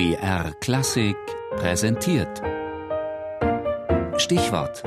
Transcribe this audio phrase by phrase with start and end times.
[0.00, 1.18] BR Klassik
[1.58, 2.40] präsentiert.
[4.16, 4.82] Stichwort: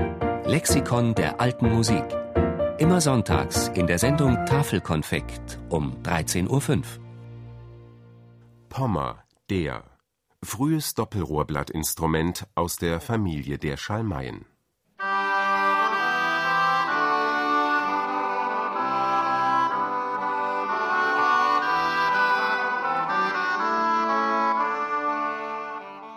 [0.48, 2.04] Lexikon der alten Musik.
[2.80, 6.84] Immer sonntags in der Sendung Tafelkonfekt um 13.05 Uhr.
[8.70, 9.84] Pommer, der.
[10.44, 14.48] Frühes Doppelrohrblattinstrument aus der Familie der Schalmeien.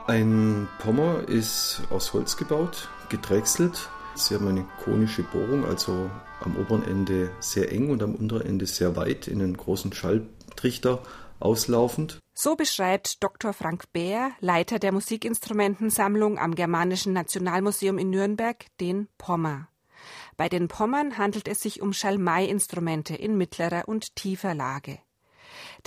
[0.09, 3.91] Ein Pommer ist aus Holz gebaut, gedrechselt.
[4.15, 6.09] Sie haben eine konische Bohrung, also
[6.41, 11.03] am oberen Ende sehr eng und am unteren Ende sehr weit in einen großen Schalltrichter
[11.41, 12.21] auslaufend.
[12.35, 13.53] So beschreibt Dr.
[13.53, 19.67] Frank Bär, Leiter der Musikinstrumentensammlung am Germanischen Nationalmuseum in Nürnberg, den Pommer.
[20.37, 25.01] Bei den Pommern handelt es sich um Schalmei-Instrumente in mittlerer und tiefer Lage.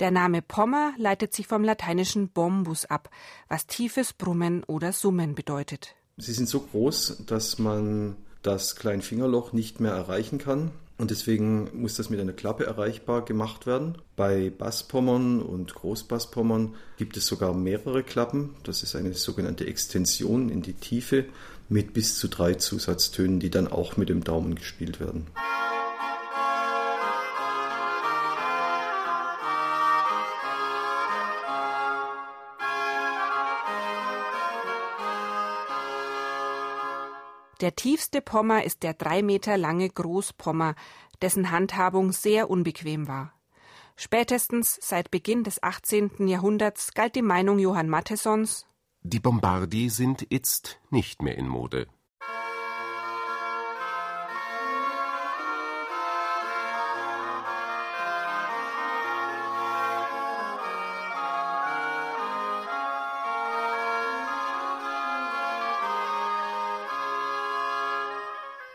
[0.00, 3.10] Der Name Pommer leitet sich vom lateinischen bombus ab,
[3.48, 5.94] was tiefes Brummen oder Summen bedeutet.
[6.16, 10.70] Sie sind so groß, dass man das Kleinfingerloch nicht mehr erreichen kann.
[10.96, 13.98] Und deswegen muss das mit einer Klappe erreichbar gemacht werden.
[14.16, 18.54] Bei Basspommern und Großbasspommern gibt es sogar mehrere Klappen.
[18.64, 21.26] Das ist eine sogenannte Extension in die Tiefe
[21.68, 25.26] mit bis zu drei Zusatztönen, die dann auch mit dem Daumen gespielt werden.
[37.60, 40.74] Der tiefste Pommer ist der drei Meter lange Großpommer,
[41.20, 43.32] dessen Handhabung sehr unbequem war.
[43.96, 46.26] Spätestens seit Beginn des 18.
[46.26, 48.66] Jahrhunderts galt die Meinung Johann Mattessons,
[49.02, 51.86] die Bombardi sind jetzt nicht mehr in Mode.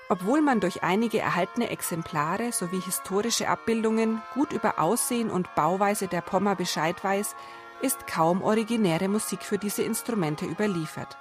[0.08, 6.22] Obwohl man durch einige erhaltene Exemplare sowie historische Abbildungen gut über Aussehen und Bauweise der
[6.22, 7.35] Pommer Bescheid weiß,
[7.81, 11.18] ist kaum originäre Musik für diese Instrumente überliefert.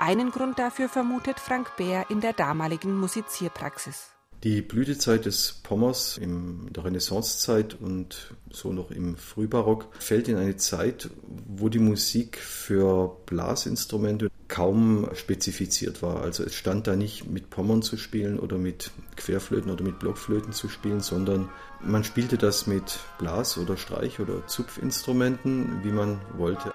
[0.00, 4.10] Einen Grund dafür vermutet Frank Bär in der damaligen Musizierpraxis.
[4.44, 10.56] Die Blütezeit des Pommers in der Renaissancezeit und so noch im Frühbarock fällt in eine
[10.56, 11.10] Zeit,
[11.46, 16.22] wo die Musik für Blasinstrumente kaum spezifiziert war.
[16.22, 20.52] Also es stand da nicht mit Pommern zu spielen oder mit Querflöten oder mit Blockflöten
[20.52, 21.48] zu spielen, sondern
[21.80, 26.71] man spielte das mit Blas- oder Streich- oder Zupfinstrumenten, wie man wollte.